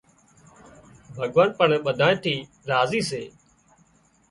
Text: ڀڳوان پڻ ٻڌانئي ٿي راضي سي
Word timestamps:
ڀڳوان 1.15 1.49
پڻ 1.57 1.69
ٻڌانئي 1.85 2.17
ٿي 2.23 2.35
راضي 2.69 3.01
سي 3.09 3.23